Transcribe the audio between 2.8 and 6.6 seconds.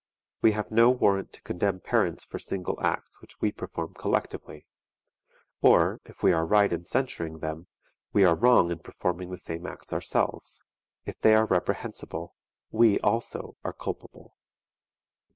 acts which we perform collectively; or, if we are